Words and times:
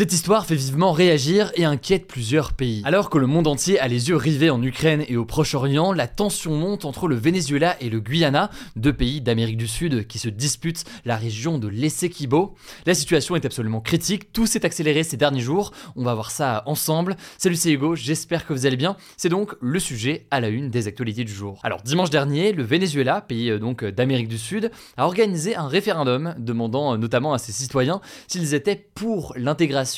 Cette 0.00 0.14
histoire 0.14 0.46
fait 0.46 0.54
vivement 0.54 0.92
réagir 0.92 1.52
et 1.56 1.66
inquiète 1.66 2.06
plusieurs 2.06 2.54
pays. 2.54 2.80
Alors 2.86 3.10
que 3.10 3.18
le 3.18 3.26
monde 3.26 3.46
entier 3.46 3.78
a 3.78 3.86
les 3.86 4.08
yeux 4.08 4.16
rivés 4.16 4.48
en 4.48 4.62
Ukraine 4.62 5.04
et 5.06 5.18
au 5.18 5.26
Proche-Orient, 5.26 5.92
la 5.92 6.08
tension 6.08 6.56
monte 6.56 6.86
entre 6.86 7.06
le 7.06 7.16
Venezuela 7.16 7.76
et 7.82 7.90
le 7.90 8.00
Guyana, 8.00 8.48
deux 8.76 8.94
pays 8.94 9.20
d'Amérique 9.20 9.58
du 9.58 9.68
Sud 9.68 10.06
qui 10.06 10.18
se 10.18 10.30
disputent 10.30 10.86
la 11.04 11.18
région 11.18 11.58
de 11.58 11.68
l'Essequibo. 11.68 12.54
La 12.86 12.94
situation 12.94 13.36
est 13.36 13.44
absolument 13.44 13.82
critique, 13.82 14.32
tout 14.32 14.46
s'est 14.46 14.64
accéléré 14.64 15.02
ces 15.02 15.18
derniers 15.18 15.42
jours, 15.42 15.70
on 15.96 16.04
va 16.04 16.14
voir 16.14 16.30
ça 16.30 16.62
ensemble. 16.64 17.18
Salut 17.36 17.56
c'est 17.56 17.70
Hugo, 17.70 17.94
j'espère 17.94 18.46
que 18.46 18.54
vous 18.54 18.64
allez 18.64 18.78
bien. 18.78 18.96
C'est 19.18 19.28
donc 19.28 19.54
le 19.60 19.78
sujet 19.78 20.26
à 20.30 20.40
la 20.40 20.48
une 20.48 20.70
des 20.70 20.86
actualités 20.86 21.24
du 21.24 21.34
jour. 21.34 21.60
Alors 21.62 21.82
dimanche 21.82 22.08
dernier, 22.08 22.54
le 22.54 22.62
Venezuela, 22.62 23.20
pays 23.20 23.50
euh, 23.50 23.58
donc 23.58 23.84
d'Amérique 23.84 24.28
du 24.28 24.38
Sud, 24.38 24.70
a 24.96 25.04
organisé 25.04 25.56
un 25.56 25.68
référendum 25.68 26.34
demandant 26.38 26.94
euh, 26.94 26.96
notamment 26.96 27.34
à 27.34 27.38
ses 27.38 27.52
citoyens 27.52 28.00
s'ils 28.28 28.54
étaient 28.54 28.82
pour 28.94 29.34
l'intégration 29.36 29.89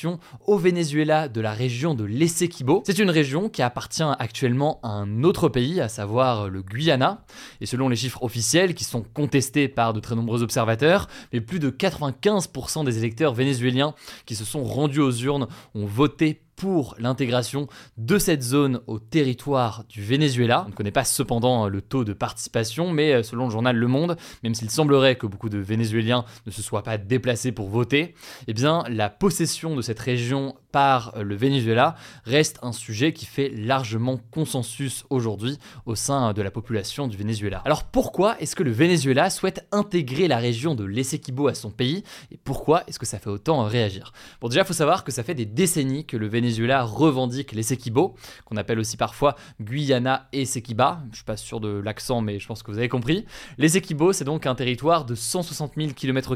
au 0.46 0.58
Venezuela 0.58 1.28
de 1.28 1.40
la 1.40 1.52
région 1.52 1.94
de 1.94 2.04
l'Essequibo. 2.04 2.82
C'est 2.86 2.98
une 2.98 3.10
région 3.10 3.48
qui 3.48 3.62
appartient 3.62 4.02
actuellement 4.02 4.80
à 4.82 4.88
un 4.88 5.24
autre 5.24 5.48
pays, 5.48 5.80
à 5.80 5.88
savoir 5.88 6.48
le 6.48 6.62
Guyana. 6.62 7.24
Et 7.60 7.66
selon 7.66 7.88
les 7.88 7.96
chiffres 7.96 8.22
officiels, 8.22 8.74
qui 8.74 8.84
sont 8.84 9.02
contestés 9.02 9.68
par 9.68 9.92
de 9.92 10.00
très 10.00 10.14
nombreux 10.14 10.42
observateurs, 10.42 11.08
mais 11.32 11.40
plus 11.40 11.58
de 11.58 11.70
95% 11.70 12.84
des 12.84 12.98
électeurs 12.98 13.34
vénézuéliens 13.34 13.94
qui 14.26 14.34
se 14.34 14.44
sont 14.44 14.64
rendus 14.64 15.00
aux 15.00 15.12
urnes 15.12 15.48
ont 15.74 15.86
voté 15.86 16.42
pour 16.56 16.94
l'intégration 16.98 17.66
de 17.96 18.18
cette 18.18 18.42
zone 18.42 18.80
au 18.86 18.98
territoire 18.98 19.84
du 19.88 20.02
Venezuela. 20.02 20.64
On 20.66 20.70
ne 20.70 20.74
connaît 20.74 20.90
pas 20.90 21.04
cependant 21.04 21.68
le 21.68 21.82
taux 21.82 22.04
de 22.04 22.12
participation, 22.12 22.90
mais 22.92 23.12
euh, 23.12 23.22
selon 23.22 23.46
le 23.46 23.50
journal 23.50 23.76
Le 23.76 23.88
Monde, 23.88 24.16
même 24.42 24.54
s'il 24.54 24.70
semblerait 24.70 25.16
que 25.16 25.26
beaucoup 25.26 25.48
de 25.48 25.58
Vénézuéliens 25.58 26.24
ne 26.46 26.50
se 26.50 26.62
soient 26.62 26.82
pas 26.82 26.98
déplacés 26.98 27.52
pour 27.52 27.68
voter, 27.68 28.14
eh 28.46 28.52
bien 28.52 28.84
la 28.88 29.08
possession 29.08 29.74
de 29.74 29.82
cette 29.82 29.98
région 29.98 30.54
par 30.70 31.16
euh, 31.16 31.22
le 31.22 31.34
Venezuela 31.34 31.96
reste 32.24 32.58
un 32.62 32.72
sujet 32.72 33.12
qui 33.12 33.26
fait 33.26 33.50
largement 33.50 34.18
consensus 34.30 35.04
aujourd'hui 35.10 35.58
au 35.86 35.94
sein 35.94 36.32
de 36.32 36.42
la 36.42 36.50
population 36.50 37.08
du 37.08 37.16
Venezuela. 37.16 37.62
Alors 37.64 37.84
pourquoi 37.84 38.38
est-ce 38.40 38.56
que 38.56 38.62
le 38.62 38.72
Venezuela 38.72 39.30
souhaite 39.30 39.66
intégrer 39.72 40.28
la 40.28 40.38
région 40.38 40.74
de 40.74 40.84
l'Essequibo 40.84 41.48
à 41.48 41.54
son 41.54 41.70
pays 41.70 42.04
et 42.30 42.38
pourquoi 42.42 42.84
est-ce 42.86 42.98
que 42.98 43.06
ça 43.06 43.18
fait 43.18 43.30
autant 43.30 43.64
réagir? 43.64 44.12
Bon 44.40 44.48
déjà 44.48 44.62
il 44.62 44.66
faut 44.66 44.72
savoir 44.72 45.04
que 45.04 45.12
ça 45.12 45.22
fait 45.22 45.34
des 45.34 45.46
décennies 45.46 46.06
que 46.06 46.16
le 46.16 46.26
Venezuela 46.26 46.41
revendique 46.82 47.52
l'Essequibo, 47.52 48.14
qu'on 48.44 48.56
appelle 48.56 48.78
aussi 48.78 48.96
parfois 48.96 49.36
Guyana 49.60 50.28
et 50.32 50.42
Essequiba, 50.42 51.02
je 51.10 51.16
suis 51.16 51.24
pas 51.24 51.36
sûr 51.36 51.60
de 51.60 51.68
l'accent 51.68 52.20
mais 52.20 52.38
je 52.38 52.46
pense 52.46 52.62
que 52.62 52.70
vous 52.70 52.78
avez 52.78 52.88
compris. 52.88 53.24
L'Essequibo 53.58 54.12
c'est 54.12 54.24
donc 54.24 54.46
un 54.46 54.54
territoire 54.54 55.04
de 55.04 55.14
160 55.14 55.72
000 55.76 55.92
km 55.92 56.32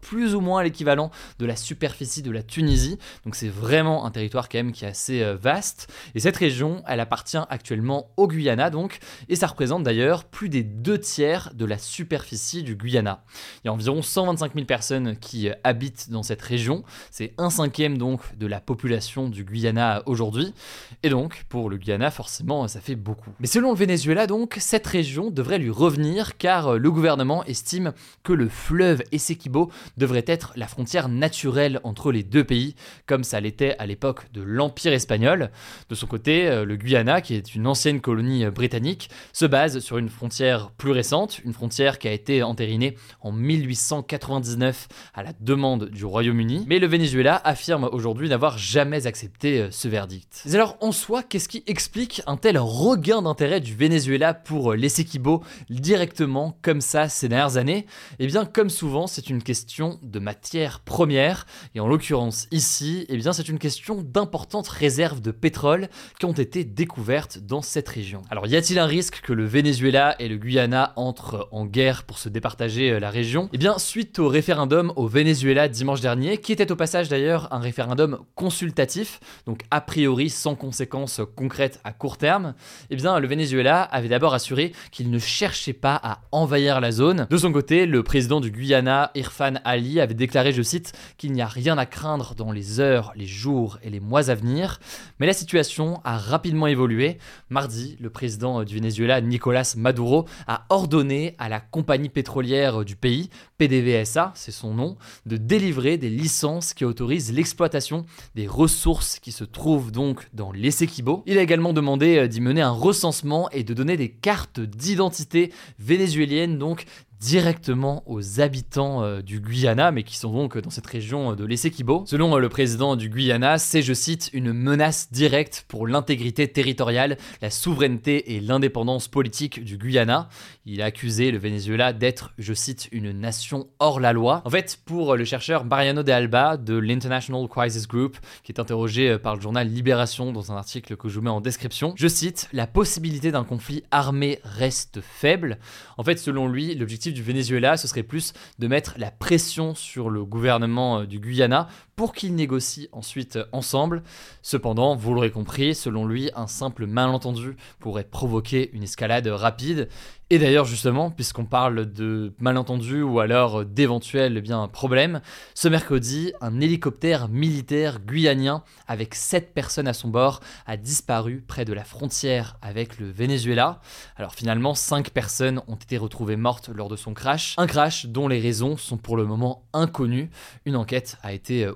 plus 0.00 0.34
ou 0.34 0.40
moins 0.40 0.62
l'équivalent 0.62 1.10
de 1.38 1.46
la 1.46 1.56
superficie 1.56 2.22
de 2.22 2.30
la 2.30 2.42
Tunisie, 2.42 2.98
donc 3.24 3.34
c'est 3.34 3.48
vraiment 3.48 4.04
un 4.04 4.10
territoire 4.10 4.48
quand 4.48 4.58
même 4.58 4.72
qui 4.72 4.84
est 4.84 4.88
assez 4.88 5.22
euh, 5.22 5.36
vaste. 5.36 5.92
Et 6.14 6.20
cette 6.20 6.36
région, 6.36 6.82
elle 6.86 7.00
appartient 7.00 7.38
actuellement 7.48 8.10
au 8.16 8.28
Guyana 8.28 8.70
donc, 8.70 8.98
et 9.28 9.36
ça 9.36 9.46
représente 9.46 9.82
d'ailleurs 9.82 10.24
plus 10.24 10.48
des 10.48 10.62
deux 10.62 10.98
tiers 10.98 11.52
de 11.54 11.64
la 11.64 11.78
superficie 11.78 12.62
du 12.62 12.76
Guyana. 12.76 13.24
Il 13.62 13.68
y 13.68 13.70
a 13.70 13.72
environ 13.72 14.02
125 14.02 14.54
000 14.54 14.66
personnes 14.66 15.16
qui 15.16 15.48
euh, 15.48 15.54
habitent 15.64 16.10
dans 16.10 16.22
cette 16.22 16.42
région. 16.42 16.84
C'est 17.10 17.34
un 17.38 17.50
cinquième 17.50 17.98
donc 17.98 18.36
de 18.36 18.46
la 18.46 18.60
population 18.60 19.28
du 19.34 19.44
Guyana 19.44 20.02
aujourd'hui. 20.06 20.54
Et 21.02 21.10
donc, 21.10 21.44
pour 21.50 21.68
le 21.68 21.76
Guyana, 21.76 22.10
forcément, 22.10 22.66
ça 22.68 22.80
fait 22.80 22.94
beaucoup. 22.94 23.30
Mais 23.40 23.46
selon 23.46 23.72
le 23.72 23.76
Venezuela 23.76 24.26
donc, 24.26 24.56
cette 24.58 24.86
région 24.86 25.30
devrait 25.30 25.58
lui 25.58 25.68
revenir 25.68 26.38
car 26.38 26.68
euh, 26.68 26.78
le 26.78 26.90
gouvernement 26.90 27.44
estime 27.44 27.92
que 28.22 28.32
le 28.32 28.48
fleuve 28.48 29.02
Essequibo 29.12 29.70
devrait 29.96 30.24
être 30.26 30.52
la 30.56 30.66
frontière 30.66 31.08
naturelle 31.08 31.80
entre 31.84 32.12
les 32.12 32.22
deux 32.22 32.44
pays, 32.44 32.74
comme 33.06 33.24
ça 33.24 33.40
l'était 33.40 33.76
à 33.78 33.86
l'époque 33.86 34.32
de 34.32 34.40
l'Empire 34.42 34.92
espagnol. 34.92 35.50
De 35.90 35.94
son 35.94 36.06
côté, 36.06 36.48
euh, 36.48 36.64
le 36.64 36.76
Guyana, 36.76 37.20
qui 37.20 37.34
est 37.34 37.54
une 37.54 37.66
ancienne 37.66 38.00
colonie 38.00 38.44
euh, 38.44 38.50
britannique, 38.50 39.10
se 39.32 39.44
base 39.46 39.80
sur 39.80 39.98
une 39.98 40.08
frontière 40.08 40.70
plus 40.70 40.92
récente, 40.92 41.40
une 41.44 41.52
frontière 41.52 41.98
qui 41.98 42.08
a 42.08 42.12
été 42.12 42.42
entérinée 42.42 42.96
en 43.20 43.32
1899 43.32 44.88
à 45.12 45.22
la 45.22 45.32
demande 45.40 45.90
du 45.90 46.04
Royaume-Uni. 46.04 46.64
Mais 46.68 46.78
le 46.78 46.86
Venezuela 46.86 47.40
affirme 47.44 47.88
aujourd'hui 47.90 48.28
n'avoir 48.28 48.58
jamais 48.58 49.06
accepté 49.06 49.23
euh, 49.44 49.68
ce 49.70 49.88
verdict. 49.88 50.42
Mais 50.46 50.54
alors, 50.54 50.76
en 50.80 50.92
soi, 50.92 51.22
qu'est-ce 51.22 51.48
qui 51.48 51.62
explique 51.66 52.22
un 52.26 52.36
tel 52.36 52.58
regain 52.58 53.22
d'intérêt 53.22 53.60
du 53.60 53.74
Venezuela 53.74 54.34
pour 54.34 54.74
l'Essequibo 54.74 55.42
directement 55.70 56.58
comme 56.62 56.80
ça 56.80 57.08
ces 57.08 57.28
dernières 57.28 57.56
années? 57.56 57.86
Eh 58.18 58.26
bien, 58.26 58.44
comme 58.44 58.70
souvent, 58.70 59.06
c'est 59.06 59.30
une 59.30 59.42
question 59.42 59.98
de 60.02 60.18
matière 60.18 60.80
première, 60.80 61.46
et 61.74 61.80
en 61.80 61.86
l'occurrence 61.86 62.46
ici, 62.50 63.06
eh 63.08 63.16
bien, 63.16 63.32
c'est 63.32 63.48
une 63.48 63.58
question 63.58 64.02
d'importantes 64.02 64.68
réserves 64.68 65.20
de 65.20 65.30
pétrole 65.30 65.88
qui 66.18 66.26
ont 66.26 66.32
été 66.32 66.64
découvertes 66.64 67.38
dans 67.38 67.62
cette 67.62 67.88
région. 67.88 68.22
Alors 68.30 68.46
y 68.46 68.56
a-t-il 68.56 68.78
un 68.78 68.86
risque 68.86 69.20
que 69.22 69.32
le 69.32 69.44
Venezuela 69.44 70.16
et 70.18 70.28
le 70.28 70.36
Guyana 70.36 70.92
entrent 70.96 71.48
en 71.52 71.66
guerre 71.66 72.04
pour 72.04 72.18
se 72.18 72.28
départager 72.28 72.90
euh, 72.90 73.00
la 73.00 73.10
région? 73.10 73.48
Eh 73.52 73.58
bien, 73.58 73.78
suite 73.78 74.18
au 74.18 74.28
référendum 74.28 74.92
au 74.96 75.06
Venezuela 75.06 75.68
dimanche 75.68 76.00
dernier, 76.00 76.38
qui 76.38 76.52
était 76.52 76.70
au 76.72 76.76
passage 76.76 77.08
d'ailleurs 77.08 77.52
un 77.52 77.58
référendum 77.58 78.18
consultatif, 78.34 79.13
donc 79.46 79.62
a 79.70 79.80
priori 79.80 80.30
sans 80.30 80.54
conséquences 80.54 81.20
concrètes 81.36 81.80
à 81.84 81.92
court 81.92 82.18
terme, 82.18 82.54
eh 82.90 82.96
bien 82.96 83.18
le 83.18 83.28
Venezuela 83.28 83.82
avait 83.82 84.08
d'abord 84.08 84.34
assuré 84.34 84.72
qu'il 84.90 85.10
ne 85.10 85.18
cherchait 85.18 85.72
pas 85.72 86.00
à 86.02 86.20
envahir 86.32 86.80
la 86.80 86.92
zone. 86.92 87.26
De 87.30 87.36
son 87.36 87.52
côté, 87.52 87.86
le 87.86 88.02
président 88.02 88.40
du 88.40 88.50
Guyana, 88.50 89.10
Irfan 89.14 89.54
Ali, 89.64 90.00
avait 90.00 90.14
déclaré, 90.14 90.52
je 90.52 90.62
cite, 90.62 90.92
qu'il 91.18 91.32
n'y 91.32 91.42
a 91.42 91.46
rien 91.46 91.78
à 91.78 91.86
craindre 91.86 92.34
dans 92.34 92.52
les 92.52 92.80
heures, 92.80 93.12
les 93.16 93.26
jours 93.26 93.78
et 93.82 93.90
les 93.90 94.00
mois 94.00 94.30
à 94.30 94.34
venir, 94.34 94.80
mais 95.18 95.26
la 95.26 95.32
situation 95.32 96.00
a 96.04 96.18
rapidement 96.18 96.66
évolué. 96.66 97.18
Mardi, 97.50 97.96
le 98.00 98.10
président 98.10 98.64
du 98.64 98.76
Venezuela, 98.76 99.20
Nicolas 99.20 99.74
Maduro, 99.76 100.26
a 100.46 100.64
ordonné 100.68 101.34
à 101.38 101.48
la 101.48 101.60
compagnie 101.60 102.08
pétrolière 102.08 102.84
du 102.84 102.96
pays, 102.96 103.30
PDVSA, 103.58 104.32
c'est 104.34 104.52
son 104.52 104.74
nom, 104.74 104.96
de 105.26 105.36
délivrer 105.36 105.98
des 105.98 106.10
licences 106.10 106.74
qui 106.74 106.84
autorisent 106.84 107.32
l'exploitation 107.32 108.06
des 108.34 108.46
ressources 108.46 109.03
qui 109.20 109.32
se 109.32 109.44
trouvent 109.44 109.92
donc 109.92 110.28
dans 110.32 110.52
l'Essequibo. 110.52 111.22
Il 111.26 111.38
a 111.38 111.42
également 111.42 111.72
demandé 111.72 112.28
d'y 112.28 112.40
mener 112.40 112.62
un 112.62 112.70
recensement 112.70 113.48
et 113.50 113.64
de 113.64 113.74
donner 113.74 113.96
des 113.96 114.10
cartes 114.10 114.60
d'identité 114.60 115.52
vénézuéliennes, 115.78 116.58
donc 116.58 116.84
directement 117.20 118.02
aux 118.06 118.40
habitants 118.40 119.02
euh, 119.02 119.22
du 119.22 119.40
Guyana, 119.40 119.90
mais 119.90 120.02
qui 120.02 120.16
sont 120.16 120.32
donc 120.32 120.58
dans 120.58 120.70
cette 120.70 120.86
région 120.86 121.32
euh, 121.32 121.34
de 121.34 121.44
l'Essequibo. 121.44 122.04
Selon 122.06 122.36
euh, 122.36 122.38
le 122.38 122.48
président 122.48 122.96
du 122.96 123.08
Guyana, 123.08 123.58
c'est, 123.58 123.82
je 123.82 123.94
cite, 123.94 124.30
une 124.32 124.52
menace 124.52 125.10
directe 125.12 125.64
pour 125.68 125.86
l'intégrité 125.86 126.48
territoriale, 126.48 127.16
la 127.40 127.50
souveraineté 127.50 128.34
et 128.34 128.40
l'indépendance 128.40 129.08
politique 129.08 129.64
du 129.64 129.78
Guyana. 129.78 130.28
Il 130.66 130.82
a 130.82 130.86
accusé 130.86 131.30
le 131.30 131.38
Venezuela 131.38 131.92
d'être, 131.92 132.32
je 132.38 132.52
cite, 132.52 132.88
une 132.92 133.12
nation 133.12 133.68
hors 133.78 134.00
la 134.00 134.12
loi. 134.12 134.42
En 134.44 134.50
fait, 134.50 134.80
pour 134.84 135.16
le 135.16 135.24
chercheur 135.24 135.64
Mariano 135.64 136.02
de 136.02 136.12
Alba 136.12 136.56
de 136.56 136.74
l'International 136.74 137.48
Crisis 137.48 137.88
Group, 137.88 138.16
qui 138.42 138.52
est 138.52 138.60
interrogé 138.60 139.18
par 139.18 139.36
le 139.36 139.40
journal 139.40 139.68
Libération 139.68 140.32
dans 140.32 140.52
un 140.52 140.56
article 140.56 140.96
que 140.96 141.08
je 141.08 141.16
vous 141.16 141.24
mets 141.24 141.30
en 141.30 141.40
description, 141.40 141.94
je 141.96 142.08
cite, 142.08 142.48
la 142.52 142.66
possibilité 142.66 143.30
d'un 143.30 143.44
conflit 143.44 143.82
armé 143.90 144.40
reste 144.44 145.00
faible. 145.00 145.58
En 145.96 146.04
fait, 146.04 146.18
selon 146.18 146.48
lui, 146.48 146.74
l'objectif 146.74 147.03
du 147.12 147.22
Venezuela, 147.22 147.76
ce 147.76 147.88
serait 147.88 148.02
plus 148.02 148.32
de 148.58 148.66
mettre 148.66 148.94
la 148.98 149.10
pression 149.10 149.74
sur 149.74 150.10
le 150.10 150.24
gouvernement 150.24 151.00
euh, 151.00 151.06
du 151.06 151.18
Guyana 151.18 151.68
pour 151.96 152.12
qu'ils 152.12 152.34
négocient 152.34 152.88
ensuite 152.92 153.38
ensemble. 153.52 154.02
Cependant, 154.42 154.96
vous 154.96 155.14
l'aurez 155.14 155.30
compris, 155.30 155.74
selon 155.74 156.06
lui, 156.06 156.30
un 156.34 156.46
simple 156.46 156.86
malentendu 156.86 157.56
pourrait 157.78 158.04
provoquer 158.04 158.70
une 158.72 158.82
escalade 158.82 159.26
rapide. 159.26 159.88
Et 160.30 160.38
d'ailleurs, 160.38 160.64
justement, 160.64 161.10
puisqu'on 161.10 161.44
parle 161.44 161.92
de 161.92 162.32
malentendus 162.38 163.02
ou 163.02 163.20
alors 163.20 163.64
d'éventuels 163.64 164.42
eh 164.42 164.72
problèmes, 164.72 165.20
ce 165.54 165.68
mercredi, 165.68 166.32
un 166.40 166.60
hélicoptère 166.60 167.28
militaire 167.28 168.00
guyanien 168.00 168.62
avec 168.88 169.14
7 169.14 169.52
personnes 169.52 169.86
à 169.86 169.92
son 169.92 170.08
bord 170.08 170.40
a 170.66 170.78
disparu 170.78 171.44
près 171.46 171.66
de 171.66 171.74
la 171.74 171.84
frontière 171.84 172.56
avec 172.62 172.98
le 172.98 173.10
Venezuela. 173.10 173.80
Alors 174.16 174.34
finalement, 174.34 174.74
5 174.74 175.10
personnes 175.10 175.60
ont 175.68 175.76
été 175.76 175.98
retrouvées 175.98 176.36
mortes 176.36 176.70
lors 176.74 176.88
de 176.88 176.96
son 176.96 177.12
crash. 177.12 177.54
Un 177.58 177.66
crash 177.66 178.06
dont 178.06 178.26
les 178.26 178.40
raisons 178.40 178.78
sont 178.78 178.96
pour 178.96 179.18
le 179.18 179.26
moment 179.26 179.66
inconnues. 179.74 180.30
Une 180.64 180.76
enquête 180.76 181.18
a 181.22 181.34
été 181.34 181.66
euh, 181.66 181.74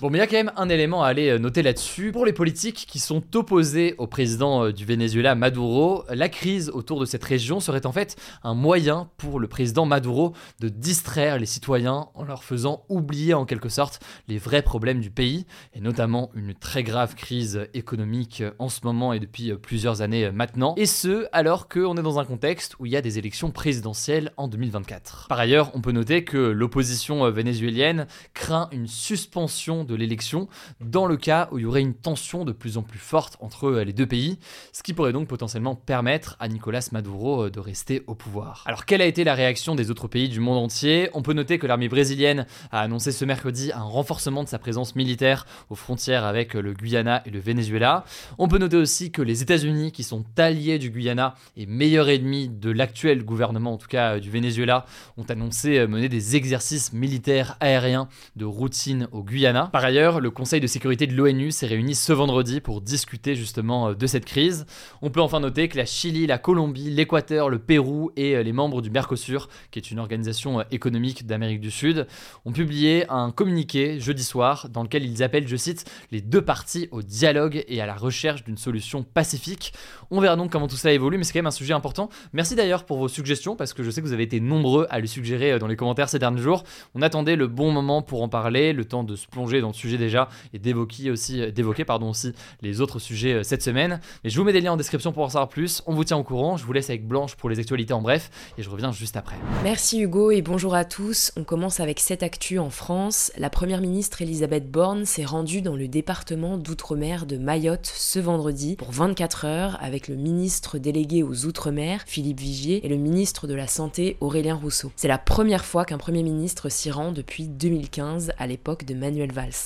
Bon, 0.00 0.10
mais 0.10 0.18
il 0.18 0.20
y 0.20 0.24
a 0.24 0.26
quand 0.26 0.36
même 0.36 0.52
un 0.56 0.68
élément 0.68 1.02
à 1.02 1.08
aller 1.08 1.28
euh, 1.28 1.38
noter 1.38 1.62
là-dessus. 1.62 2.10
Pour 2.12 2.24
les 2.24 2.32
politiques 2.32 2.86
qui 2.88 2.98
sont 2.98 3.22
opposés 3.36 3.94
au 3.98 4.06
président 4.06 4.64
euh, 4.64 4.72
du 4.72 4.84
Venezuela, 4.84 5.34
Maduro, 5.34 6.04
la 6.08 6.28
crise 6.28 6.70
autour 6.70 7.00
de 7.00 7.04
cette 7.04 7.24
région 7.24 7.60
serait 7.60 7.86
en 7.86 7.92
fait 7.92 8.16
un 8.42 8.54
moyen 8.54 9.10
pour 9.18 9.38
le 9.38 9.48
président 9.48 9.84
Maduro 9.84 10.32
de 10.60 10.68
distraire 10.68 11.38
les 11.38 11.46
citoyens 11.46 12.08
en 12.14 12.24
leur 12.24 12.44
faisant 12.44 12.84
oublier 12.88 13.34
en 13.34 13.44
quelque 13.44 13.68
sorte 13.68 14.00
les 14.28 14.38
vrais 14.38 14.62
problèmes 14.62 15.00
du 15.00 15.10
pays, 15.10 15.46
et 15.74 15.80
notamment 15.80 16.30
une 16.34 16.54
très 16.54 16.82
grave 16.82 17.14
crise 17.14 17.68
économique 17.74 18.42
en 18.58 18.68
ce 18.68 18.80
moment 18.84 19.12
et 19.12 19.20
depuis 19.20 19.52
plusieurs 19.54 20.00
années 20.02 20.30
maintenant, 20.30 20.74
et 20.76 20.86
ce 20.86 21.26
alors 21.32 21.68
qu'on 21.68 21.96
est 21.96 22.02
dans 22.02 22.18
un 22.18 22.24
contexte 22.24 22.76
où 22.78 22.86
il 22.86 22.92
y 22.92 22.96
a 22.96 23.02
des 23.02 23.18
élections 23.18 23.50
présidentielles 23.50 24.32
en 24.36 24.48
2024. 24.48 25.26
Par 25.28 25.38
ailleurs, 25.38 25.70
on 25.74 25.80
peut 25.80 25.92
noter 25.92 26.24
que 26.24 26.38
l'opposition 26.38 27.30
vénézuélienne 27.30 28.06
craint 28.34 28.68
une 28.72 28.86
suspension 28.86 29.41
de 29.42 29.94
l'élection 29.94 30.48
dans 30.80 31.06
le 31.06 31.16
cas 31.16 31.48
où 31.50 31.58
il 31.58 31.62
y 31.62 31.64
aurait 31.64 31.80
une 31.80 31.94
tension 31.94 32.44
de 32.44 32.52
plus 32.52 32.76
en 32.78 32.82
plus 32.82 32.98
forte 32.98 33.36
entre 33.40 33.70
les 33.70 33.92
deux 33.92 34.06
pays, 34.06 34.38
ce 34.72 34.82
qui 34.82 34.92
pourrait 34.92 35.12
donc 35.12 35.26
potentiellement 35.26 35.74
permettre 35.74 36.36
à 36.38 36.46
Nicolas 36.48 36.88
Maduro 36.92 37.50
de 37.50 37.58
rester 37.58 38.04
au 38.06 38.14
pouvoir. 38.14 38.62
Alors 38.66 38.86
quelle 38.86 39.02
a 39.02 39.06
été 39.06 39.24
la 39.24 39.34
réaction 39.34 39.74
des 39.74 39.90
autres 39.90 40.06
pays 40.06 40.28
du 40.28 40.38
monde 40.38 40.58
entier? 40.58 41.10
On 41.12 41.22
peut 41.22 41.32
noter 41.32 41.58
que 41.58 41.66
l'armée 41.66 41.88
brésilienne 41.88 42.46
a 42.70 42.80
annoncé 42.80 43.10
ce 43.10 43.24
mercredi 43.24 43.72
un 43.72 43.82
renforcement 43.82 44.44
de 44.44 44.48
sa 44.48 44.60
présence 44.60 44.94
militaire 44.94 45.44
aux 45.70 45.74
frontières 45.74 46.24
avec 46.24 46.54
le 46.54 46.72
Guyana 46.72 47.22
et 47.26 47.30
le 47.30 47.40
Venezuela. 47.40 48.04
On 48.38 48.46
peut 48.46 48.58
noter 48.58 48.76
aussi 48.76 49.10
que 49.10 49.22
les 49.22 49.42
États-Unis, 49.42 49.90
qui 49.90 50.04
sont 50.04 50.24
alliés 50.38 50.78
du 50.78 50.90
Guyana 50.90 51.34
et 51.56 51.66
meilleurs 51.66 52.08
ennemis 52.08 52.48
de 52.48 52.70
l'actuel 52.70 53.24
gouvernement, 53.24 53.72
en 53.72 53.78
tout 53.78 53.88
cas 53.88 54.20
du 54.20 54.30
Venezuela, 54.30 54.86
ont 55.16 55.24
annoncé 55.28 55.86
mener 55.88 56.08
des 56.08 56.36
exercices 56.36 56.92
militaires 56.92 57.56
aériens 57.60 58.08
de 58.36 58.44
routine 58.44 59.08
au 59.12 59.22
Guyana. 59.22 59.31
Par 59.72 59.84
ailleurs, 59.84 60.20
le 60.20 60.30
Conseil 60.30 60.60
de 60.60 60.66
sécurité 60.66 61.06
de 61.06 61.14
l'ONU 61.14 61.50
s'est 61.52 61.66
réuni 61.66 61.94
ce 61.94 62.12
vendredi 62.12 62.60
pour 62.60 62.80
discuter 62.80 63.34
justement 63.34 63.94
de 63.94 64.06
cette 64.06 64.24
crise. 64.24 64.66
On 65.00 65.10
peut 65.10 65.20
enfin 65.20 65.40
noter 65.40 65.68
que 65.68 65.76
la 65.76 65.86
Chili, 65.86 66.26
la 66.26 66.38
Colombie, 66.38 66.90
l'Équateur, 66.90 67.48
le 67.48 67.58
Pérou 67.58 68.10
et 68.16 68.36
euh, 68.36 68.42
les 68.42 68.52
membres 68.52 68.82
du 68.82 68.90
Mercosur, 68.90 69.48
qui 69.70 69.78
est 69.78 69.90
une 69.90 69.98
organisation 69.98 70.60
euh, 70.60 70.64
économique 70.70 71.26
d'Amérique 71.26 71.60
du 71.60 71.70
Sud, 71.70 72.06
ont 72.44 72.52
publié 72.52 73.06
un 73.10 73.30
communiqué 73.30 74.00
jeudi 74.00 74.24
soir 74.24 74.68
dans 74.68 74.82
lequel 74.82 75.04
ils 75.04 75.22
appellent, 75.22 75.48
je 75.48 75.56
cite, 75.56 75.90
les 76.10 76.20
deux 76.20 76.42
parties 76.42 76.88
au 76.90 77.02
dialogue 77.02 77.64
et 77.68 77.80
à 77.80 77.86
la 77.86 77.94
recherche 77.94 78.44
d'une 78.44 78.56
solution 78.56 79.02
pacifique. 79.02 79.72
On 80.10 80.20
verra 80.20 80.36
donc 80.36 80.50
comment 80.50 80.68
tout 80.68 80.76
ça 80.76 80.92
évolue, 80.92 81.18
mais 81.18 81.24
c'est 81.24 81.32
quand 81.32 81.38
même 81.38 81.46
un 81.46 81.50
sujet 81.50 81.74
important. 81.74 82.08
Merci 82.32 82.54
d'ailleurs 82.54 82.84
pour 82.84 82.98
vos 82.98 83.08
suggestions, 83.08 83.56
parce 83.56 83.72
que 83.72 83.82
je 83.82 83.90
sais 83.90 84.00
que 84.02 84.06
vous 84.06 84.12
avez 84.12 84.24
été 84.24 84.40
nombreux 84.40 84.86
à 84.90 85.00
le 85.00 85.06
suggérer 85.06 85.52
euh, 85.52 85.58
dans 85.58 85.66
les 85.66 85.76
commentaires 85.76 86.08
ces 86.08 86.18
derniers 86.18 86.42
jours. 86.42 86.64
On 86.94 87.02
attendait 87.02 87.36
le 87.36 87.46
bon 87.46 87.72
moment 87.72 88.02
pour 88.02 88.22
en 88.22 88.28
parler, 88.28 88.72
le 88.72 88.84
temps 88.84 89.04
de 89.04 89.16
plonger 89.26 89.60
dans 89.60 89.68
le 89.68 89.74
sujet 89.74 89.98
déjà 89.98 90.28
et 90.52 90.58
d'évoquer 90.58 91.10
aussi, 91.10 91.52
d'évoquer 91.52 91.84
pardon 91.84 92.10
aussi 92.10 92.32
les 92.60 92.80
autres 92.80 92.98
sujets 92.98 93.44
cette 93.44 93.62
semaine. 93.62 94.00
Mais 94.24 94.30
je 94.30 94.38
vous 94.38 94.44
mets 94.44 94.52
des 94.52 94.60
liens 94.60 94.72
en 94.72 94.76
description 94.76 95.12
pour 95.12 95.24
en 95.24 95.28
savoir 95.28 95.48
plus. 95.48 95.82
On 95.86 95.94
vous 95.94 96.04
tient 96.04 96.16
au 96.16 96.24
courant. 96.24 96.56
Je 96.56 96.64
vous 96.64 96.72
laisse 96.72 96.90
avec 96.90 97.06
Blanche 97.06 97.36
pour 97.36 97.50
les 97.50 97.58
actualités 97.58 97.94
en 97.94 98.02
bref 98.02 98.30
et 98.58 98.62
je 98.62 98.70
reviens 98.70 98.92
juste 98.92 99.16
après. 99.16 99.36
Merci 99.62 100.00
Hugo 100.00 100.30
et 100.30 100.42
bonjour 100.42 100.74
à 100.74 100.84
tous. 100.84 101.32
On 101.36 101.44
commence 101.44 101.80
avec 101.80 102.00
cette 102.00 102.22
actu 102.22 102.58
en 102.58 102.70
France. 102.70 103.32
La 103.36 103.50
première 103.50 103.80
ministre 103.80 104.22
Elisabeth 104.22 104.70
Borne 104.70 105.04
s'est 105.04 105.24
rendue 105.24 105.62
dans 105.62 105.76
le 105.76 105.88
département 105.88 106.58
d'outre-mer 106.58 107.26
de 107.26 107.36
Mayotte 107.36 107.90
ce 107.94 108.18
vendredi 108.18 108.76
pour 108.76 108.92
24 108.92 109.44
heures 109.44 109.78
avec 109.80 110.08
le 110.08 110.16
ministre 110.16 110.78
délégué 110.78 111.22
aux 111.22 111.46
outre-mer 111.46 112.02
Philippe 112.06 112.40
Vigier 112.40 112.84
et 112.84 112.88
le 112.88 112.96
ministre 112.96 113.46
de 113.46 113.54
la 113.54 113.66
Santé 113.66 114.16
Aurélien 114.20 114.54
Rousseau. 114.54 114.92
C'est 114.96 115.08
la 115.08 115.18
première 115.18 115.64
fois 115.64 115.84
qu'un 115.84 115.98
premier 115.98 116.22
ministre 116.22 116.68
s'y 116.68 116.90
rend 116.90 117.12
depuis 117.12 117.48
2015 117.48 118.32
à 118.38 118.46
l'époque 118.46 118.84
de 118.84 118.94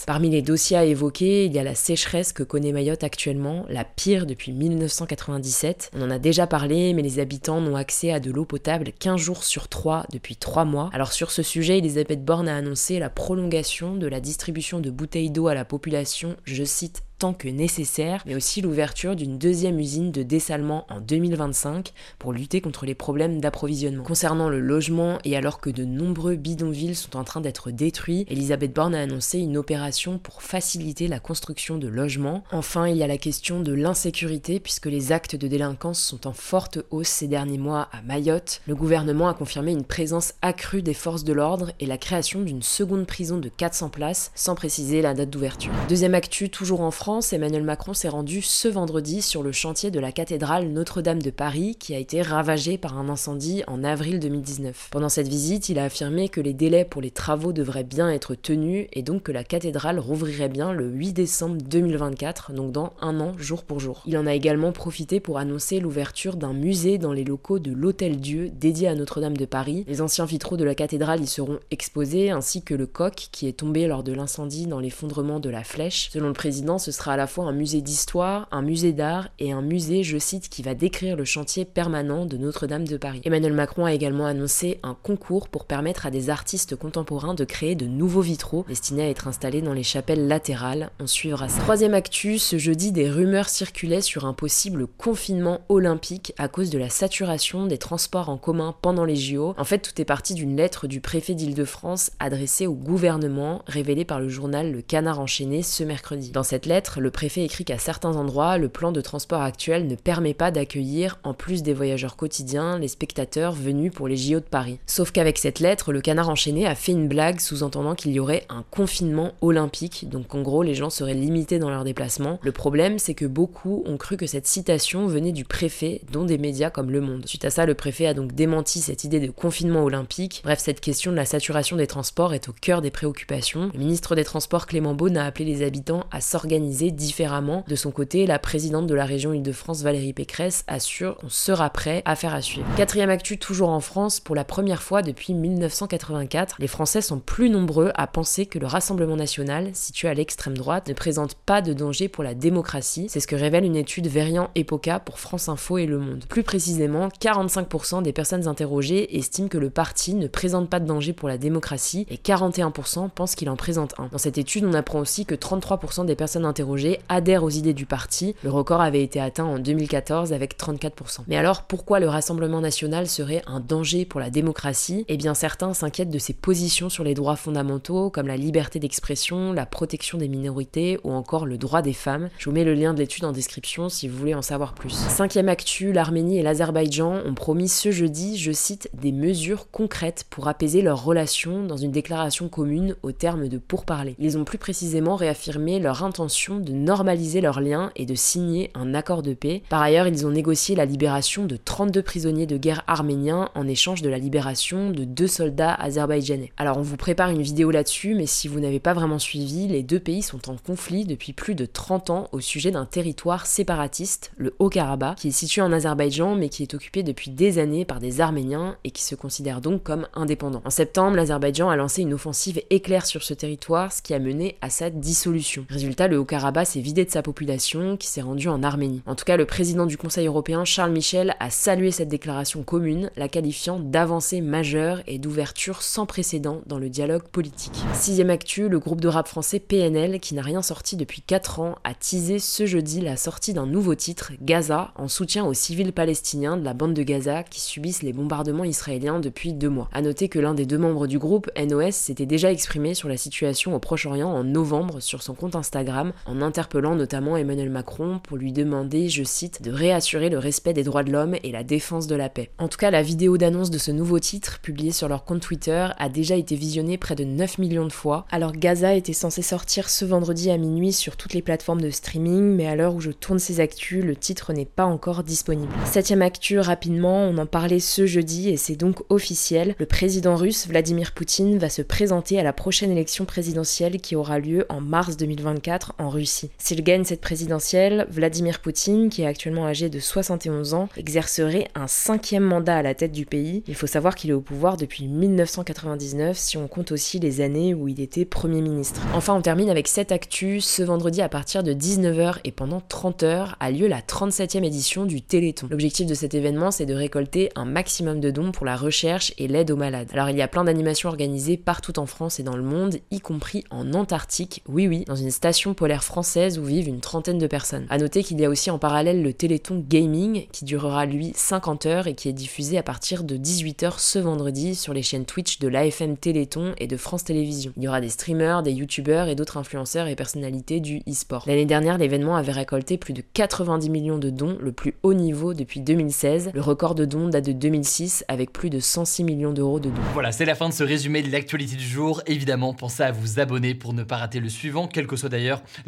Parmi 0.07 0.31
les 0.31 0.43
dossiers 0.43 0.77
à 0.77 0.85
évoquer, 0.85 1.45
il 1.45 1.53
y 1.53 1.59
a 1.59 1.63
la 1.63 1.75
sécheresse 1.75 2.33
que 2.33 2.43
connaît 2.43 2.73
Mayotte 2.73 3.05
actuellement, 3.05 3.65
la 3.69 3.85
pire 3.85 4.27
depuis 4.27 4.53
1997. 4.53 5.91
On 5.95 6.03
en 6.03 6.11
a 6.11 6.19
déjà 6.19 6.47
parlé, 6.47 6.93
mais 6.95 7.03
les 7.03 7.19
habitants 7.19 7.61
n'ont 7.61 7.77
accès 7.77 8.13
à 8.13 8.21
de 8.21 8.31
l'eau 8.31 8.45
potable 8.45 8.93
15 8.99 9.21
jours 9.21 9.45
sur 9.45 9.69
3 9.69 10.07
depuis 10.13 10.37
3 10.37 10.65
mois. 10.65 10.91
Alors 10.93 11.13
sur 11.13 11.31
ce 11.31 11.43
sujet, 11.43 11.79
Elisabeth 11.79 12.25
Borne 12.25 12.49
a 12.49 12.57
annoncé 12.57 12.99
la 12.99 13.11
prolongation 13.11 13.97
de 13.97 14.07
la 14.07 14.21
distribution 14.21 14.81
de 14.81 14.91
bouteilles 14.91 15.31
d'eau 15.31 15.49
à 15.49 15.55
la 15.55 15.65
population, 15.65 16.37
je 16.45 16.65
cite, 16.65 17.03
tant 17.19 17.33
que 17.33 17.49
nécessaire, 17.49 18.23
mais 18.27 18.35
aussi 18.35 18.61
l'ouverture 18.61 19.17
d'une 19.17 19.39
deuxième 19.39 19.79
usine 19.79 20.13
de 20.13 20.23
dessalement 20.23 20.87
en 20.91 21.01
2025 21.01 21.93
pour 22.19 22.33
lutter 22.33 22.61
contre 22.61 22.85
les 22.85 22.95
problèmes 22.95 23.41
d'approvisionnement. 23.41 24.05
Concernant 24.05 24.49
le 24.49 24.61
logement, 24.61 25.19
et 25.25 25.37
alors 25.37 25.61
que 25.61 25.71
de 25.71 25.85
nombreux 25.85 26.37
bidonvilles 26.37 26.95
sont 26.95 27.17
en 27.17 27.25
train 27.25 27.41
d'être 27.41 27.71
détruits, 27.71 28.27
Elisabeth 28.29 28.75
Borne 28.75 28.95
a 28.95 29.01
annoncé 29.01 29.39
une 29.39 29.57
opération 29.57 30.19
pour 30.19 30.43
faciliter 30.43 31.09
la 31.09 31.19
construction 31.19 31.79
de 31.79 31.89
logements. 31.89 32.45
Enfin, 32.53 32.87
il 32.89 32.97
y 32.97 33.03
a 33.03 33.07
la 33.07 33.19
question 33.19 33.61
de 33.61 33.73
l'insécurité, 33.73 34.61
puisque 34.61 34.87
les 34.87 35.13
actes 35.13 35.37
de 35.37 35.49
délinquance 35.49 36.01
sont 36.01 36.27
en 36.27 36.33
forte 36.33 36.79
hausse 36.91 37.09
ces 37.09 37.29
derniers 37.29 37.59
mois 37.59 37.89
à 37.93 38.03
Mayotte. 38.03 38.61
Le 38.67 38.75
gouvernement 38.75 39.29
a 39.29 39.35
confirmé 39.35 39.73
une 39.73 39.85
présence 39.85 40.35
accrue 40.43 40.83
des 40.83 40.95
forces 40.95 41.25
de 41.25 41.33
l'ordre 41.33 41.73
et 41.81 41.87
la 41.87 41.99
création 41.99 42.43
d'une 42.43 42.63
seconde 42.63 43.07
prison 43.07 43.39
de 43.39 43.49
400 43.49 43.89
places, 43.89 44.33
sans 44.35 44.55
préciser 44.55 45.01
la 45.01 45.15
date 45.15 45.31
d'ouverture. 45.31 45.73
Deuxième 45.89 46.15
actu, 46.15 46.51
toujours 46.51 46.83
en 46.83 46.91
France, 46.91 47.06
Emmanuel 47.31 47.63
Macron 47.63 47.95
s'est 47.95 48.09
rendu 48.09 48.43
ce 48.43 48.67
vendredi 48.67 49.23
sur 49.23 49.45
le 49.45 49.53
chantier 49.53 49.93
de 49.93 50.01
la 50.01 50.11
cathédrale 50.11 50.71
Notre-Dame 50.73 51.23
de 51.23 51.31
Paris 51.31 51.77
qui 51.79 51.95
a 51.95 51.99
été 51.99 52.21
ravagée 52.21 52.79
par 52.79 52.99
un 52.99 53.09
incendie 53.09 53.63
en 53.69 53.85
avril 53.85 54.19
2019. 54.19 54.89
Pendant 54.91 55.09
cette 55.09 55.29
visite, 55.29 55.69
il 55.69 55.79
a 55.79 55.85
affirmé 55.85 56.29
que 56.29 56.41
les 56.41 56.53
délais 56.53 56.85
pour 56.85 57.01
les 57.01 57.13
travaux 57.13 57.53
devraient 57.53 57.85
bien 57.85 58.11
être 58.11 58.35
tenus 58.35 58.89
et 58.93 59.03
donc 59.03 59.23
que 59.23 59.31
la 59.31 59.45
cathédrale 59.45 60.01
rouvrirait 60.01 60.49
bien 60.49 60.73
le 60.73 60.89
8 60.89 61.13
décembre 61.13 61.59
2024, 61.63 62.53
donc 62.53 62.73
dans 62.73 62.93
un 63.01 63.21
an 63.21 63.35
jour 63.39 63.63
pour 63.63 63.79
jour. 63.79 64.03
Il 64.07 64.19
en 64.19 64.27
a 64.27 64.35
également 64.35 64.73
profité 64.73 65.21
pour 65.21 65.39
annoncer 65.39 65.79
l'ouverture 65.79 66.35
d'un 66.35 66.55
musée 66.55 66.99
dans 66.99 67.13
les 67.13 67.25
locaux 67.25 67.61
de 67.61 67.71
l'Hôtel 67.71 68.17
Dieu 68.17 68.51
dédié 68.51 68.89
à 68.89 68.97
Notre-Dame 68.97 69.37
de 69.37 69.47
Paris. 69.47 69.85
Les 69.87 70.01
anciens 70.01 70.25
vitraux 70.25 70.57
de 70.57 70.65
la 70.65 70.75
cathédrale 70.75 71.23
y 71.23 71.29
seront 71.29 71.61
exposés 71.71 72.31
ainsi 72.31 72.63
que 72.63 72.75
le 72.75 72.87
coq 72.87 73.29
qui 73.31 73.47
est 73.47 73.59
tombé 73.59 73.87
lors 73.87 74.03
de 74.03 74.13
l'incendie 74.13 74.67
dans 74.67 74.81
l'effondrement 74.81 75.39
de 75.39 75.51
la 75.51 75.63
flèche. 75.63 76.11
Selon 76.13 76.27
le 76.27 76.33
président, 76.33 76.79
ce 76.79 76.96
sera 76.97 77.13
à 77.13 77.17
la 77.17 77.27
fois 77.27 77.45
un 77.45 77.53
musée 77.53 77.83
d'histoire, 77.83 78.49
un 78.51 78.63
musée 78.63 78.93
d'art 78.93 79.29
et 79.39 79.53
un 79.53 79.63
musée, 79.63 80.03
je 80.03 80.19
cite, 80.19 80.49
qui 80.49 80.63
va 80.63 80.75
décrire 80.75 81.17
le 81.17 81.25
chantier 81.25 81.65
permanent 81.65 82.27
de 82.27 82.37
Notre-Dame 82.37 82.87
de 82.87 82.97
Paris. 82.97 83.21
Emmanuel 83.25 83.53
Macron 83.53 83.85
a 83.85 83.93
également 83.93 84.27
annoncé 84.27 84.81
un 84.83 84.97
concours 85.01 85.49
pour 85.49 85.67
permettre 85.67 86.07
à 86.07 86.11
des 86.11 86.31
artistes 86.31 86.75
contemporains 86.77 87.35
de 87.35 87.45
créer 87.45 87.75
de 87.75 87.87
nouveaux 87.87 88.21
vitraux 88.21 88.65
destinés 88.69 89.05
à 89.05 89.11
être 89.11 89.29
installés 89.29 89.63
dans 89.63 89.73
les 89.73 89.83
chapelles 89.83 90.27
latérales. 90.27 90.91
On 90.99 91.07
suivra 91.07 91.49
ça. 91.49 91.61
Troisième 91.61 91.95
actu, 91.95 92.39
ce 92.39 92.59
jeudi, 92.59 92.93
des 92.93 93.11
rumeurs 93.11 93.49
circulaient 93.49 94.01
sur 94.01 94.25
un 94.25 94.33
possible 94.33 94.87
confinement 94.87 95.61
olympique 95.69 96.33
à 96.39 96.49
cause 96.49 96.71
de 96.71 96.79
la 96.79 96.89
saturation 96.89 97.67
des 97.67 97.79
transports 97.79 98.29
en 98.29 98.39
commun 98.39 98.75
pendant 98.81 99.05
les 99.05 99.17
JO. 99.17 99.55
En 99.59 99.65
fait, 99.65 99.79
tout 99.79 100.01
est 100.01 100.05
parti 100.05 100.35
d'une 100.35 100.57
lettre 100.57 100.87
du 100.87 101.01
préfet 101.01 101.35
d'Île-de-France 101.35 102.11
adressée 102.19 102.67
au 102.67 102.75
gouvernement, 102.75 103.63
révélée 103.67 104.05
par 104.05 104.21
le 104.21 104.29
journal 104.29 104.73
Le 104.73 104.83
Canard 104.83 105.21
enchaîné 105.21 105.63
ce 105.63 105.85
mercredi. 105.85 106.31
Dans 106.31 106.43
cette 106.43 106.67
lettre, 106.67 106.86
le 106.97 107.11
préfet 107.11 107.45
écrit 107.45 107.65
qu'à 107.65 107.79
certains 107.79 108.17
endroits, 108.17 108.59
le 108.59 108.69
plan 108.69 108.93
de 108.93 109.01
transport 109.01 109.43
actuel 109.43 109.87
ne 109.87 109.95
permet 109.95 110.35
pas 110.35 110.51
d'accueillir, 110.51 111.19
en 111.25 111.35
plus 111.35 111.63
des 111.63 111.75
voyageurs 111.75 112.17
quotidiens, 112.17 112.79
les 112.79 112.89
spectateurs 112.89 113.53
venus 113.53 113.93
pour 113.93 114.09
les 114.09 114.17
JO 114.17 114.41
de 114.41 114.45
Paris. 114.45 114.79
Sauf 114.87 115.11
qu'avec 115.11 115.39
cette 115.39 115.61
lettre, 115.61 115.93
le 115.93 116.01
canard 116.01 116.29
enchaîné 116.29 116.67
a 116.67 116.75
fait 116.75 116.93
une 116.93 117.09
blague 117.09 117.41
sous-entendant 117.41 117.95
qu'il 117.95 118.13
y 118.13 118.21
aurait 118.21 118.45
un 118.49 118.65
confinement 118.71 119.33
olympique, 119.41 120.09
donc 120.09 120.35
en 120.35 120.43
gros 120.43 120.63
les 120.63 120.75
gens 120.75 120.91
seraient 120.91 121.15
limités 121.15 121.59
dans 121.59 121.71
leurs 121.71 121.85
déplacements. 121.85 122.39
Le 122.43 122.53
problème, 122.53 122.99
c'est 122.99 123.15
que 123.15 123.27
beaucoup 123.27 123.83
ont 123.87 123.97
cru 123.97 124.17
que 124.17 124.27
cette 124.27 124.47
citation 124.47 125.07
venait 125.07 125.33
du 125.33 125.45
préfet, 125.45 126.03
dont 126.13 126.25
des 126.25 126.39
médias 126.39 126.71
comme 126.71 126.91
Le 126.91 127.01
Monde. 127.01 127.27
Suite 127.27 127.45
à 127.45 127.51
ça, 127.51 127.67
le 127.67 127.75
préfet 127.75 128.07
a 128.07 128.15
donc 128.15 128.33
démenti 128.33 128.81
cette 128.81 129.05
idée 129.05 129.21
de 129.21 129.31
confinement 129.31 129.83
olympique. 129.83 130.43
Bref, 130.45 130.61
cette 130.61 130.81
question 130.81 131.11
de 131.11 131.17
la 131.17 131.25
saturation 131.25 131.77
des 131.77 131.87
transports 131.87 132.35
est 132.35 132.49
au 132.49 132.53
cœur 132.53 132.83
des 132.83 132.91
préoccupations. 132.91 133.71
Le 133.73 133.79
ministre 133.79 134.15
des 134.15 134.25
Transports 134.25 134.67
Clément 134.67 134.95
Beaune 134.95 135.17
a 135.17 135.25
appelé 135.25 135.45
les 135.45 135.65
habitants 135.65 136.05
à 136.11 136.21
s'organiser 136.21 136.76
différemment. 136.77 137.65
De 137.67 137.75
son 137.75 137.91
côté, 137.91 138.27
la 138.27 138.39
présidente 138.39 138.87
de 138.87 138.95
la 138.95 139.05
région 139.05 139.33
Île-de-France, 139.33 139.83
Valérie 139.83 140.13
Pécresse, 140.13 140.65
assure 140.67 141.17
on 141.23 141.29
sera 141.29 141.71
prêt 141.71 142.03
à 142.05 142.17
faire 142.17 142.35
à 142.35 142.43
suivre. 142.43 142.67
Quatrième 142.77 143.11
actu, 143.11 143.39
toujours 143.39 143.71
en 143.71 143.81
France, 143.81 144.21
pour 144.21 144.35
la 144.35 144.45
première 144.45 144.83
fois 144.83 145.03
depuis 145.03 145.35
1984, 145.35 146.57
les 146.59 146.67
Français 146.67 147.01
sont 147.01 147.19
plus 147.19 147.51
nombreux 147.51 147.93
à 147.95 148.07
penser 148.07 148.47
que 148.47 148.59
le 148.59 148.67
Rassemblement 148.67 149.17
national, 149.17 149.71
situé 149.73 150.09
à 150.09 150.15
l'extrême 150.15 150.57
droite, 150.57 150.89
ne 150.89 150.95
présente 150.95 151.35
pas 151.35 151.63
de 151.63 151.73
danger 151.73 152.09
pour 152.09 152.25
la 152.25 152.35
démocratie. 152.35 153.07
C'est 153.09 153.21
ce 153.21 153.27
que 153.27 153.37
révèle 153.37 153.65
une 153.65 153.77
étude 153.77 154.09
Verian 154.09 154.51
Epoca 154.55 155.01
pour 155.01 155.19
France 155.19 155.49
Info 155.49 155.79
et 155.79 155.87
Le 155.87 155.99
Monde. 155.99 156.25
Plus 156.29 156.43
précisément, 156.43 157.09
45% 157.09 158.03
des 158.03 158.13
personnes 158.13 158.49
interrogées 158.49 159.17
estiment 159.17 159.49
que 159.49 159.59
le 159.59 159.71
parti 159.71 160.15
ne 160.15 160.27
présente 160.27 160.69
pas 160.69 160.81
de 160.81 160.87
danger 160.87 161.13
pour 161.13 161.29
la 161.29 161.39
démocratie 161.39 162.07
et 162.11 162.17
41% 162.17 163.11
pensent 163.11 163.35
qu'il 163.35 163.51
en 163.51 163.57
présente 163.57 163.95
un. 163.99 164.09
Dans 164.11 164.19
cette 164.19 164.39
étude, 164.39 164.65
on 164.65 164.75
apprend 164.75 165.01
aussi 165.01 165.27
que 165.27 165.35
33% 165.35 166.05
des 166.07 166.17
personnes 166.17 166.45
interrogées 166.45 166.66
adhèrent 167.09 167.45
aux 167.45 167.51
idées 167.51 167.75
du 167.75 167.87
parti. 167.87 168.35
Le 168.43 168.51
record 168.51 168.81
avait 168.81 169.03
été 169.03 169.21
atteint 169.21 169.45
en 169.45 169.59
2014 169.59 170.33
avec 170.33 170.59
34%. 170.59 171.21
Mais 171.29 171.37
alors, 171.37 171.63
pourquoi 171.63 172.01
le 172.01 172.09
Rassemblement 172.09 172.61
national 172.61 173.07
serait 173.07 173.43
un 173.47 173.61
danger 173.61 174.05
pour 174.05 174.21
la 174.21 174.31
démocratie? 174.31 175.05
Eh 175.09 175.17
bien, 175.17 175.35
certains 175.35 175.75
s'inquiètent 175.75 176.11
de 176.11 176.19
ses 176.19 176.33
positions 176.33 176.89
sur 176.89 177.05
les 177.05 177.15
droits 177.15 177.37
fondamentaux, 177.37 178.11
comme 178.11 178.27
la 178.27 178.37
liberté 178.37 178.79
d'expression, 178.79 179.53
la 179.53 179.67
protection 179.67 180.19
des 180.19 180.29
minorités 180.29 180.99
ou 181.05 181.13
encore 181.13 181.47
le 181.47 181.59
droit 181.59 181.83
des 181.83 181.93
femmes. 181.93 182.29
Je 182.39 182.47
vous 182.47 182.55
mets 182.55 182.65
le 182.65 182.75
lien 182.75 182.95
de 182.95 182.99
l'étude 182.99 183.25
en 183.25 183.33
description 183.33 183.89
si 183.89 184.09
vous 184.09 184.17
voulez 184.19 184.35
en 184.35 184.43
savoir 184.43 184.75
plus. 184.75 184.93
Cinquième 184.93 185.49
actu, 185.49 185.93
l'Arménie 185.93 186.39
et 186.39 186.43
l'Azerbaïdjan 186.43 187.23
ont 187.25 187.35
promis 187.35 187.69
ce 187.69 187.91
jeudi, 187.91 188.39
je 188.39 188.53
cite, 188.53 188.91
des 188.95 189.13
mesures 189.13 189.71
concrètes 189.71 190.25
pour 190.31 190.49
apaiser 190.49 190.83
leurs 190.83 191.05
relations 191.05 191.65
dans 191.65 191.77
une 191.77 191.91
déclaration 191.91 192.49
commune 192.49 192.97
au 193.03 193.13
terme 193.13 193.49
de 193.49 193.59
pourparlers. 193.59 194.17
Ils 194.19 194.39
ont 194.39 194.45
plus 194.45 194.59
précisément 194.59 195.17
réaffirmé 195.17 195.79
leur 195.79 196.05
intention 196.05 196.56
de 196.61 196.73
normaliser 196.73 197.41
leurs 197.41 197.61
liens 197.61 197.91
et 197.97 198.07
de 198.07 198.15
signer 198.15 198.71
un 198.75 198.95
accord 198.95 199.23
de 199.23 199.35
paix. 199.35 199.63
Par 199.69 199.83
ailleurs, 199.83 200.07
ils 200.07 200.27
ont 200.27 200.31
négocié 200.31 200.75
la 200.75 200.85
libération 200.85 201.45
de 201.45 201.57
32 201.57 202.03
prisonniers 202.03 202.47
de 202.47 202.57
guerre 202.57 202.83
arméniens 202.87 203.51
en 203.55 203.67
échange 203.67 204.03
de 204.03 204.09
la 204.09 204.19
libération 204.19 204.91
de 204.91 205.05
deux 205.05 205.27
soldats 205.27 205.75
azerbaïdjanais. 205.75 206.53
Alors 206.57 206.79
on 206.79 206.83
vous 206.83 206.97
prépare 206.97 207.31
une 207.31 207.43
vidéo 207.43 207.71
là-dessus, 207.71 208.15
mais 208.15 208.27
si 208.27 208.49
vous 208.49 208.61
n'avez 208.61 208.81
pas 208.81 208.95
vraiment 208.95 209.19
suivi, 209.19 209.69
les 209.69 209.83
deux 209.83 210.01
pays 210.01 210.23
sont 210.23 210.51
en 210.51 210.57
conflit 210.57 211.05
depuis 211.05 211.33
plus 211.33 211.55
de 211.55 211.67
30 211.67 212.11
ans 212.11 212.29
au 212.33 212.41
sujet 212.41 212.71
d'un 212.71 212.87
territoire 212.87 213.47
séparatiste, 213.47 214.33
le 214.37 214.55
Haut-Karabakh, 214.59 215.19
qui 215.19 215.29
est 215.29 215.33
situé 215.33 215.63
en 215.63 215.73
Azerbaïdjan 215.73 216.35
mais 216.35 216.49
qui 216.49 216.63
est 216.63 216.75
occupé 216.75 217.03
depuis 217.03 217.31
des 217.31 217.59
années 217.59 217.85
par 217.85 218.01
des 218.01 218.21
Arméniens 218.21 218.77
et 218.85 218.91
qui 218.91 219.03
se 219.03 219.15
considère 219.15 219.61
donc 219.61 219.83
comme 219.83 220.07
indépendant. 220.15 220.63
En 220.65 220.71
septembre, 220.71 221.17
l'Azerbaïdjan 221.17 221.69
a 221.69 221.77
lancé 221.77 222.03
une 222.03 222.15
offensive 222.15 222.61
éclair 222.71 223.07
sur 223.07 223.23
ce 223.23 223.35
territoire, 223.35 223.93
ce 223.93 224.03
qui 224.03 224.15
a 224.15 224.19
mené 224.19 224.57
à 224.61 224.71
sa 224.71 224.91
dissolution. 224.91 225.67
Résultat, 225.69 226.09
le 226.09 226.19
Haut-Karabakh 226.19 226.46
s'est 226.65 226.81
vidé 226.81 227.05
de 227.05 227.11
sa 227.11 227.23
population 227.23 227.97
qui 227.97 228.09
s'est 228.09 228.21
rendue 228.21 228.49
en 228.49 228.63
Arménie. 228.63 229.03
En 229.07 229.15
tout 229.15 229.25
cas, 229.25 229.37
le 229.37 229.47
président 229.47 229.87
du 229.87 229.97
Conseil 229.97 230.27
européen, 230.27 230.65
Charles 230.65 230.93
Michel, 230.93 231.35
a 231.41 231.51
salué 231.51 231.91
cette 231.91 232.09
déclaration 232.09 232.63
commune, 232.63 233.11
la 233.17 233.29
qualifiant 233.29 233.79
d'avancée 233.79 234.41
majeure 234.41 235.03
et 235.07 235.19
d'ouverture 235.19 235.83
sans 235.83 236.07
précédent 236.07 236.63
dans 236.67 236.79
le 236.79 236.89
dialogue 236.89 237.25
politique. 237.25 237.79
Sixième 237.95 238.31
actu, 238.31 238.69
le 238.69 238.79
groupe 238.79 239.01
de 239.01 239.09
rap 239.09 239.29
français 239.29 239.61
PNL, 239.61 240.21
qui 240.21 240.35
n'a 240.35 240.43
rien 240.43 240.63
sorti 240.63 240.97
depuis 240.97 241.21
4 241.21 241.61
ans, 241.61 241.77
a 241.85 241.95
teasé 241.95 242.39
ce 242.39 242.67
jeudi 242.67 243.01
la 243.01 243.17
sortie 243.17 243.53
d'un 243.53 243.67
nouveau 243.67 243.95
titre, 243.95 244.33
Gaza, 244.41 244.93
en 244.97 245.09
soutien 245.09 245.45
aux 245.45 245.55
civils 245.55 245.93
palestiniens 245.93 246.57
de 246.57 246.65
la 246.65 246.75
bande 246.75 246.95
de 246.95 247.03
Gaza 247.03 247.43
qui 247.43 247.61
subissent 247.61 248.03
les 248.03 248.13
bombardements 248.13 248.65
israéliens 248.65 249.21
depuis 249.21 249.53
deux 249.53 249.71
mois. 249.71 249.89
A 249.93 250.03
noter 250.03 250.29
que 250.29 250.39
l'un 250.39 250.55
des 250.55 250.67
deux 250.67 250.79
membres 250.79 251.07
du 251.07 251.19
groupe, 251.19 251.51
NOS, 251.59 251.93
s'était 251.93 252.27
déjà 252.27 252.51
exprimé 252.51 252.95
sur 252.95 253.09
la 253.09 253.17
situation 253.17 253.75
au 253.75 253.79
Proche-Orient 253.79 254.31
en 254.31 254.45
novembre 254.45 255.01
sur 255.01 255.23
son 255.23 255.35
compte 255.35 255.57
Instagram, 255.57 256.13
en 256.27 256.43
interpellant 256.43 256.95
notamment 256.95 257.37
Emmanuel 257.37 257.71
Macron 257.71 258.21
pour 258.23 258.37
lui 258.37 258.53
demander, 258.53 259.09
je 259.09 259.23
cite, 259.23 259.63
de 259.63 259.71
réassurer 259.71 260.29
le 260.29 260.39
respect 260.39 260.73
des 260.73 260.85
droits 260.85 261.05
de 261.05 261.13
l'homme 261.13 261.37
et 261.43 261.53
la 261.53 261.65
défense 261.65 262.07
de 262.07 262.15
la 262.15 262.29
paix. 262.29 262.51
En 262.59 262.69
tout 262.69 262.79
cas, 262.79 262.91
la 262.91 263.03
vidéo 263.03 263.39
d'annonce 263.39 263.71
de 263.71 263.79
ce 263.79 263.91
nouveau 263.91 264.19
titre, 264.19 264.61
publiée 264.61 264.93
sur 264.93 265.09
leur 265.09 265.25
compte 265.25 265.41
Twitter, 265.41 265.89
a 265.99 266.09
déjà 266.09 266.37
été 266.37 266.57
visionnée 266.57 266.99
près 266.99 267.15
de 267.15 267.25
9 267.25 267.59
millions 267.59 267.85
de 267.85 267.93
fois. 267.93 268.27
Alors 268.31 268.53
Gaza 268.53 268.95
était 268.95 269.13
censé 269.13 269.43
sortir 269.43 269.89
ce 269.89 270.05
vendredi 270.05 270.51
à 270.51 270.57
minuit 270.57 270.93
sur 270.93 271.17
toutes 271.17 271.35
les 271.35 271.43
plateformes 271.43 271.81
de 271.81 271.91
streaming, 271.91 272.55
mais 272.55 272.67
à 272.67 272.77
l'heure 272.77 272.95
où 272.95 273.01
je 273.01 273.11
tourne 273.11 273.39
ces 273.39 273.61
actus, 273.61 274.05
le 274.05 274.17
titre 274.17 274.53
n'est 274.53 274.65
pas 274.65 274.85
encore 274.85 275.23
disponible. 275.23 275.73
Septième 275.85 276.23
actu, 276.23 276.59
rapidement, 276.59 277.25
on 277.25 277.39
en 277.39 277.47
parlait 277.47 277.81
ce 277.81 278.07
jeudi 278.07 278.49
et 278.49 278.57
c'est 278.57 278.77
donc 278.77 279.03
officiel. 279.09 279.75
Le 279.79 279.87
président 279.87 280.37
russe 280.37 280.67
Vladimir 280.67 281.13
Poutine 281.13 281.59
va 281.59 281.69
se 281.69 281.83
présenter 281.83 282.39
à 282.39 282.43
la 282.43 282.53
prochaine 282.53 282.91
élection 282.91 283.25
présidentielle 283.25 284.01
qui 284.01 284.17
aura 284.17 284.39
lieu 284.39 284.67
en 284.69 284.81
mars 284.81 285.17
2024 285.17 285.95
en 285.99 286.11
S'il 286.25 286.83
gagne 286.83 287.05
cette 287.05 287.21
présidentielle, 287.21 288.07
Vladimir 288.11 288.61
Poutine, 288.61 289.09
qui 289.11 289.23
est 289.23 289.27
actuellement 289.27 289.67
âgé 289.67 289.89
de 289.89 289.99
71 289.99 290.75
ans, 290.75 290.89
exercerait 290.97 291.69
un 291.75 291.87
cinquième 291.87 292.45
mandat 292.45 292.77
à 292.77 292.83
la 292.83 292.95
tête 292.95 293.13
du 293.13 293.27
pays. 293.27 293.63
Il 293.67 293.75
faut 293.75 293.87
savoir 293.87 294.15
qu'il 294.15 294.31
est 294.31 294.35
au 294.35 294.41
pouvoir 294.41 294.77
depuis 294.77 295.09
1999 295.09 296.37
si 296.39 296.57
on 296.57 296.69
compte 296.69 296.93
aussi 296.93 297.19
les 297.19 297.41
années 297.41 297.75
où 297.75 297.89
il 297.89 298.01
était 298.01 298.25
Premier 298.25 298.63
ministre. 298.63 299.01
Enfin, 299.15 299.35
on 299.35 299.43
termine 299.43 299.71
avec 299.71 299.89
cette 299.89 300.13
actu. 300.13 300.61
Ce 300.61 300.83
vendredi 300.83 301.23
à 301.23 301.29
partir 301.29 301.63
de 301.63 301.73
19h 301.73 302.37
et 302.45 302.53
pendant 302.53 302.81
30 302.81 303.23
h 303.23 303.55
a 303.59 303.71
lieu 303.71 303.87
la 303.87 304.01
37e 304.01 304.65
édition 304.65 305.05
du 305.05 305.23
Téléthon. 305.23 305.67
L'objectif 305.71 306.07
de 306.07 306.15
cet 306.15 306.35
événement, 306.35 306.71
c'est 306.71 306.87
de 306.87 306.95
récolter 306.95 307.51
un 307.55 307.65
maximum 307.65 308.21
de 308.21 308.31
dons 308.31 308.53
pour 308.53 308.67
la 308.67 308.77
recherche 308.77 309.33
et 309.39 309.49
l'aide 309.49 309.71
aux 309.71 309.77
malades. 309.77 310.09
Alors 310.13 310.31
il 310.31 310.37
y 310.37 310.43
a 310.43 310.49
plein 310.49 310.65
d'animations 310.65 311.09
organisées 311.09 311.57
partout 311.57 311.99
en 311.99 312.07
France 312.07 312.41
et 312.41 312.43
dans 312.43 312.57
le 312.57 312.63
monde, 312.63 312.97
y 313.11 313.21
compris 313.21 313.65
en 313.71 313.93
Antarctique, 313.93 314.63
oui 314.69 314.87
oui, 314.89 315.05
dans 315.07 315.17
une 315.17 315.31
station 315.31 315.75
polaire 315.75 316.05
française 316.07 316.59
où 316.59 316.65
vivent 316.65 316.89
une 316.89 317.01
trentaine 317.01 317.39
de 317.39 317.47
personnes. 317.47 317.87
A 317.91 317.99
noter 317.99 318.23
qu'il 318.23 318.41
y 318.41 318.45
a 318.45 318.49
aussi 318.49 318.71
en 318.71 318.79
parallèle 318.79 319.23
le 319.23 319.33
Téléthon 319.33 319.85
Gaming 319.87 320.47
qui 320.53 320.65
durera 320.65 321.05
lui 321.05 321.33
50 321.35 321.87
heures 321.87 322.07
et 322.07 322.15
qui 322.15 322.29
est 322.29 322.33
diffusé 322.33 322.79
à 322.79 322.83
partir 322.83 323.25
de 323.25 323.37
18h 323.37 323.99
ce 323.99 324.19
vendredi 324.19 324.75
sur 324.75 324.95
les 324.95 325.03
chaînes 325.03 325.27
Twitch 325.27 325.59
de 325.59 325.69
l'AFM 325.69 326.17
Téléthon 326.17 326.75
et 326.79 326.87
de 326.87 326.97
France 326.97 327.25
Télévisions. 327.25 327.73
Il 327.77 327.83
y 327.83 327.89
aura 327.89 328.01
des 328.01 328.09
streamers, 328.09 328.63
des 328.63 328.73
youtubeurs 328.73 329.29
et 329.29 329.35
d'autres 329.35 329.57
influenceurs 329.57 330.07
et 330.07 330.17
personnalités 330.17 330.81
du 330.81 331.03
e-sport. 331.09 331.45
L'année 331.47 331.67
dernière, 331.67 331.99
l'événement 331.99 332.37
avait 332.37 332.53
récolté 332.53 332.97
plus 332.97 333.13
de 333.13 333.23
90 333.35 333.91
millions 333.91 334.19
de 334.19 334.31
dons, 334.31 334.57
le 334.61 334.73
plus 334.73 334.95
haut 335.03 335.15
niveau 335.15 335.55
depuis 335.55 335.81
2016. 335.81 336.51
Le 336.55 336.61
record 336.61 336.95
de 336.95 337.05
dons 337.05 337.29
date 337.29 337.47
de 337.47 337.53
2006 337.53 338.25
avec 338.29 338.53
plus 338.53 338.71
de 338.71 338.79
106 338.81 339.25
millions 339.25 339.53
d'euros 339.53 339.81
de 339.81 339.91
dons. 339.91 340.03
Voilà, 340.15 340.33
c'est 340.33 340.45
la 340.45 340.55
fin 340.55 340.69
de 340.69 340.75
ce 340.75 340.85
résumé 340.85 341.23
de 341.23 341.33
l'actualité 341.33 341.77
du 341.77 341.87
jour. 341.87 342.23
Évidemment, 342.27 342.75
pensez 342.75 343.03
à 343.03 343.13
vous 343.13 343.41
abonner 343.41 343.75
pour 343.75 343.93
ne 343.93 344.05
pas 344.05 344.17
rater 344.17 344.41
le 344.41 344.49
suivant, 344.49 344.87
quelle 344.87 345.07
que 345.07 345.17
soit 345.17 345.29
d'ailleurs 345.29 345.63